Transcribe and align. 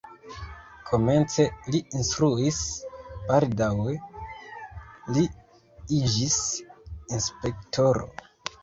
Komence 0.91 1.45
li 1.75 1.81
instruis, 1.99 2.61
baldaŭe 3.29 3.95
li 5.19 5.29
iĝis 6.01 6.41
inspektoro. 7.17 8.15